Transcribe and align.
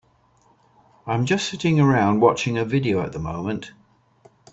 I'm 1.05 1.27
just 1.27 1.47
sitting 1.47 1.79
around 1.79 2.21
watching 2.21 2.57
a 2.57 2.65
video 2.65 3.03
at 3.03 3.11
the 3.13 3.19
moment. 3.19 3.71